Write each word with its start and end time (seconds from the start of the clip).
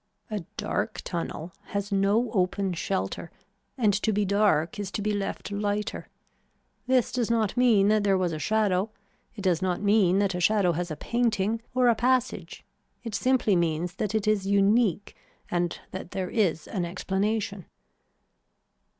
A 0.31 0.39
dark 0.57 1.01
tunnel 1.03 1.53
has 1.65 1.91
no 1.91 2.31
open 2.31 2.73
shelter 2.73 3.29
and 3.77 3.93
to 4.01 4.11
be 4.11 4.25
dark 4.25 4.79
is 4.79 4.89
to 4.93 4.99
be 5.03 5.13
left 5.13 5.51
lighter. 5.51 6.07
This 6.87 7.11
does 7.11 7.29
not 7.29 7.55
mean 7.55 7.87
that 7.89 8.03
there 8.03 8.17
was 8.17 8.31
a 8.33 8.39
shadow, 8.39 8.89
it 9.35 9.41
does 9.43 9.61
not 9.61 9.79
mean 9.79 10.17
that 10.17 10.33
a 10.33 10.39
shadow 10.41 10.71
has 10.71 10.89
a 10.89 10.95
painting 10.95 11.61
or 11.75 11.87
a 11.87 11.93
passage 11.93 12.65
it 13.03 13.13
simply 13.13 13.55
means 13.55 13.93
that 13.97 14.15
it 14.15 14.27
is 14.27 14.47
unique 14.47 15.15
and 15.51 15.79
that 15.91 16.09
there 16.09 16.31
is 16.31 16.67
an 16.67 16.83
explanation. 16.83 17.67